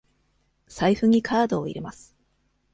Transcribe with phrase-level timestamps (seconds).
[0.67, 2.17] 財布にカードを入れます。